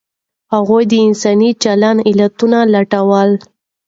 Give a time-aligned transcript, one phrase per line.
[0.53, 3.29] هغوی د انساني چلند علتونه لټول.